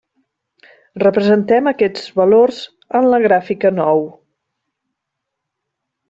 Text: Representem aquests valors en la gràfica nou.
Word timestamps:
Representem 1.01 1.67
aquests 1.71 2.07
valors 2.21 2.61
en 3.01 3.09
la 3.15 3.19
gràfica 3.27 3.71
nou. 3.81 4.01